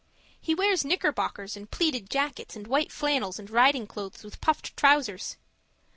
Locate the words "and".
1.55-1.69, 2.55-2.65, 3.37-3.51